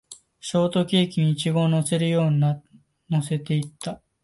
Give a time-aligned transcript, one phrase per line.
[0.39, 2.39] ショートケーキにイチゴを乗せるように
[3.11, 4.01] 乗せていった